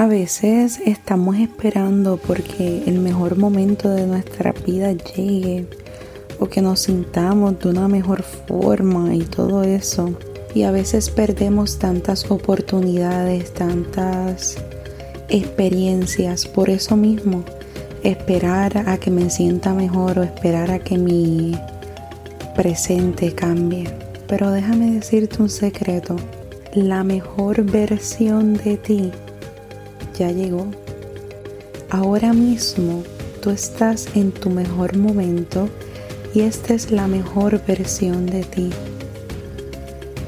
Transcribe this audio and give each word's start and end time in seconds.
A 0.00 0.06
veces 0.06 0.80
estamos 0.86 1.36
esperando 1.36 2.16
porque 2.16 2.84
el 2.86 3.00
mejor 3.00 3.36
momento 3.36 3.90
de 3.90 4.06
nuestra 4.06 4.52
vida 4.52 4.92
llegue 4.92 5.66
o 6.38 6.48
que 6.48 6.62
nos 6.62 6.80
sintamos 6.80 7.58
de 7.58 7.68
una 7.68 7.86
mejor 7.86 8.22
forma 8.22 9.14
y 9.14 9.20
todo 9.20 9.62
eso. 9.62 10.14
Y 10.54 10.62
a 10.62 10.70
veces 10.70 11.10
perdemos 11.10 11.78
tantas 11.78 12.30
oportunidades, 12.30 13.52
tantas 13.52 14.56
experiencias 15.28 16.46
por 16.46 16.70
eso 16.70 16.96
mismo. 16.96 17.44
Esperar 18.02 18.88
a 18.88 18.96
que 18.96 19.10
me 19.10 19.28
sienta 19.28 19.74
mejor 19.74 20.18
o 20.18 20.22
esperar 20.22 20.70
a 20.70 20.78
que 20.78 20.96
mi 20.96 21.52
presente 22.56 23.34
cambie. 23.34 23.84
Pero 24.26 24.50
déjame 24.50 24.92
decirte 24.92 25.42
un 25.42 25.50
secreto. 25.50 26.16
La 26.72 27.04
mejor 27.04 27.64
versión 27.64 28.54
de 28.54 28.78
ti 28.78 29.12
ya 30.20 30.30
llegó. 30.32 30.66
Ahora 31.88 32.34
mismo 32.34 33.02
tú 33.40 33.48
estás 33.48 34.06
en 34.14 34.32
tu 34.32 34.50
mejor 34.50 34.98
momento 34.98 35.70
y 36.34 36.40
esta 36.40 36.74
es 36.74 36.90
la 36.90 37.06
mejor 37.06 37.64
versión 37.66 38.26
de 38.26 38.42
ti. 38.42 38.68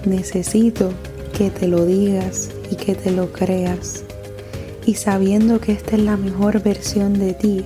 Necesito 0.07 0.93
que 1.37 1.51
te 1.51 1.69
lo 1.69 1.85
digas 1.85 2.49
y 2.71 2.77
que 2.77 2.95
te 2.95 3.11
lo 3.11 3.33
creas. 3.33 4.03
Y 4.87 4.95
sabiendo 4.95 5.61
que 5.61 5.73
esta 5.73 5.97
es 5.97 6.03
la 6.03 6.17
mejor 6.17 6.63
versión 6.63 7.19
de 7.19 7.35
ti, 7.35 7.65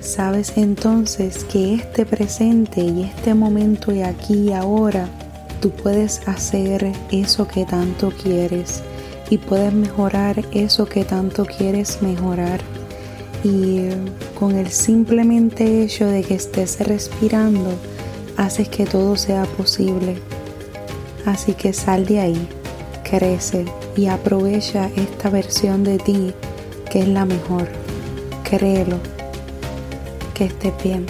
sabes 0.00 0.54
entonces 0.56 1.44
que 1.44 1.74
este 1.74 2.06
presente 2.06 2.80
y 2.80 3.02
este 3.02 3.34
momento 3.34 3.92
y 3.92 4.00
aquí 4.00 4.48
y 4.48 4.52
ahora, 4.52 5.10
tú 5.60 5.70
puedes 5.70 6.26
hacer 6.26 6.90
eso 7.12 7.46
que 7.46 7.66
tanto 7.66 8.10
quieres 8.10 8.82
y 9.30 9.38
puedes 9.38 9.72
mejorar 9.72 10.44
eso 10.52 10.86
que 10.86 11.04
tanto 11.04 11.44
quieres 11.44 12.02
mejorar. 12.02 12.60
Y 13.42 13.88
con 14.38 14.56
el 14.56 14.70
simplemente 14.70 15.82
hecho 15.82 16.06
de 16.06 16.22
que 16.22 16.34
estés 16.34 16.80
respirando, 16.80 17.74
haces 18.36 18.68
que 18.68 18.86
todo 18.86 19.16
sea 19.16 19.44
posible. 19.44 20.16
Así 21.26 21.54
que 21.54 21.72
sal 21.72 22.06
de 22.06 22.20
ahí, 22.20 22.48
crece 23.02 23.64
y 23.96 24.06
aprovecha 24.06 24.90
esta 24.96 25.30
versión 25.30 25.84
de 25.84 25.98
ti 25.98 26.34
que 26.90 27.00
es 27.00 27.08
la 27.08 27.24
mejor. 27.24 27.68
Créelo. 28.44 28.98
Que 30.34 30.44
estés 30.44 30.72
bien. 30.82 31.06